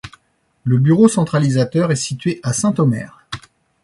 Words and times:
Le 0.63 0.79
bureau 0.79 1.07
centralisateur 1.07 1.91
est 1.91 1.95
situé 1.95 2.39
à 2.41 2.53
Saint-Omer. 2.53 3.23